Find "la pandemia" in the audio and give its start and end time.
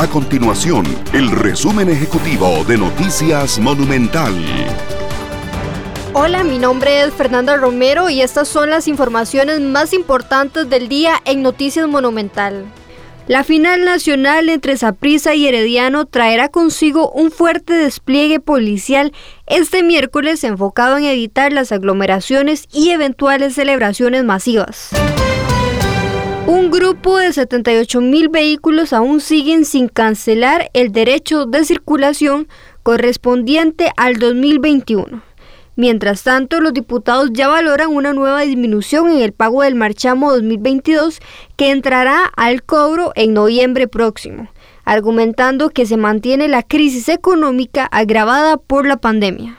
48.86-49.58